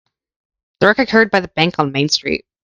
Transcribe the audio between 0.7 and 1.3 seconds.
The wreck occurred